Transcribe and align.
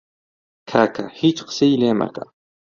کاکە 0.69 1.03
هیچ 1.19 1.37
قسەی 1.47 1.79
لێ 1.81 1.91
مەکە! 1.99 2.23